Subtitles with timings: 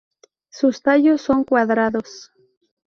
[0.49, 2.31] Sus tallos son cuadrados.